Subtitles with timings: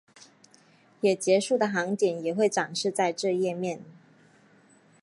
[1.01, 3.81] 也结束的航点也会展示在这页面。